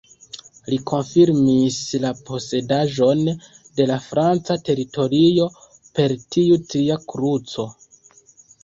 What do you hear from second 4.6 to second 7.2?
teritorio per tiu tria